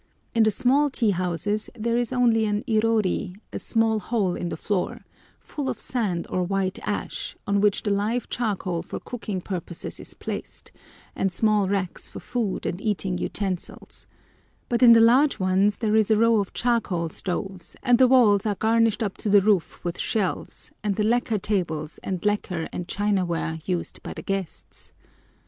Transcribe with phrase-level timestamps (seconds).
[0.33, 4.57] In the small tea houses there is only an irori, a square hole in the
[4.57, 5.01] floor,
[5.39, 10.15] full of sand or white ash, on which the live charcoal for cooking purposes is
[10.15, 10.71] placed,
[11.15, 14.07] and small racks for food and eating utensils;
[14.69, 18.43] but in the large ones there is a row of charcoal stoves, and the walls
[18.43, 22.87] are garnished up to the roof with shelves, and the lacquer tables and lacquer and
[22.87, 24.93] china ware used by the guests.